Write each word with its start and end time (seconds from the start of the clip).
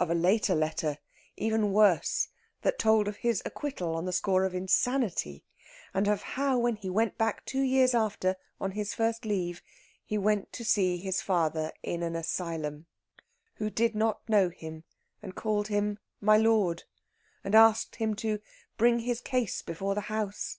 Of 0.00 0.10
a 0.10 0.14
later 0.16 0.56
letter, 0.56 0.98
even 1.36 1.72
worse, 1.72 2.26
that 2.62 2.80
told 2.80 3.06
of 3.06 3.18
his 3.18 3.40
acquittal 3.44 3.94
on 3.94 4.06
the 4.06 4.12
score 4.12 4.42
of 4.44 4.56
insanity, 4.56 5.44
and 5.94 6.08
of 6.08 6.20
how, 6.22 6.58
when 6.58 6.74
he 6.74 6.90
went 6.90 7.16
back 7.16 7.44
two 7.44 7.60
years 7.60 7.94
after 7.94 8.34
on 8.60 8.72
his 8.72 8.92
first 8.92 9.24
leave, 9.24 9.62
he 10.04 10.18
went 10.18 10.52
to 10.54 10.64
see 10.64 10.96
his 10.96 11.20
father 11.22 11.70
in 11.80 12.02
an 12.02 12.16
asylum; 12.16 12.86
who 13.54 13.70
did 13.70 13.94
not 13.94 14.28
know 14.28 14.48
him 14.50 14.82
and 15.22 15.36
called 15.36 15.68
him 15.68 16.00
"my 16.20 16.36
lord," 16.36 16.82
and 17.44 17.54
asked 17.54 17.94
him 17.94 18.16
to 18.16 18.40
"bring 18.76 18.98
his 18.98 19.20
case 19.20 19.62
before 19.62 19.94
the 19.94 20.00
house." 20.10 20.58